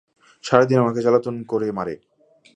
[0.43, 1.95] সারাদিন আমাকে জ্বালাতন করে মারে।